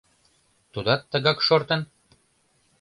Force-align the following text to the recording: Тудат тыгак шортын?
Тудат 0.71 1.01
тыгак 1.11 1.37
шортын? 1.47 1.81